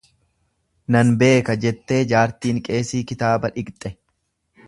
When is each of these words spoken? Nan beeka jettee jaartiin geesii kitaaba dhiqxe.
Nan 0.95 1.11
beeka 1.23 1.55
jettee 1.65 1.99
jaartiin 2.13 2.63
geesii 2.69 3.05
kitaaba 3.13 3.55
dhiqxe. 3.59 3.93